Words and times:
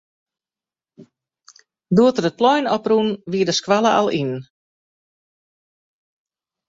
Doe't 1.99 2.21
er 2.21 2.27
it 2.29 2.37
plein 2.41 2.71
op 2.75 2.85
rûn, 2.91 3.09
wie 3.31 3.43
de 3.47 3.53
skoalle 3.59 3.91
al 3.93 4.09
yn. 4.21 4.31